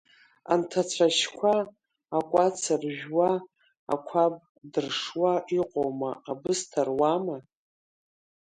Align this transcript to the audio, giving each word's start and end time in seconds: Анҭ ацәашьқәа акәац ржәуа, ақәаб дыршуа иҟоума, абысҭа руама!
Анҭ 0.53 0.71
ацәашьқәа 0.81 1.53
акәац 2.17 2.59
ржәуа, 2.81 3.29
ақәаб 3.93 4.33
дыршуа 4.71 5.33
иҟоума, 5.59 6.11
абысҭа 6.31 6.81
руама! 6.87 7.37